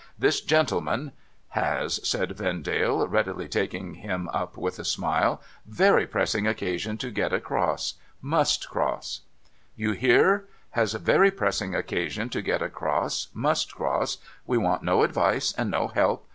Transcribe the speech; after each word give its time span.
This 0.17 0.41
gentleman 0.41 1.11
''—Has,' 1.49 1.99
said 2.09 2.31
Vendale, 2.31 3.07
readily 3.07 3.47
taking 3.47 3.93
him 3.93 4.29
up 4.33 4.57
with 4.57 4.79
a 4.79 4.83
smile,' 4.83 5.43
very 5.67 6.07
pressing 6.07 6.47
occasion 6.47 6.97
to 6.97 7.11
get 7.11 7.31
across. 7.31 7.93
Must 8.19 8.67
cross.' 8.67 9.21
* 9.49 9.61
You 9.75 9.91
hear?— 9.91 10.45
has 10.71 10.93
very 10.93 11.29
pressing 11.29 11.75
occasion 11.75 12.29
to 12.29 12.41
get 12.41 12.63
across, 12.63 13.27
must 13.35 13.75
cross. 13.75 14.17
We 14.47 14.57
want 14.57 14.81
no 14.81 15.03
advice 15.03 15.53
and 15.55 15.69
no 15.69 15.89
help. 15.89 16.27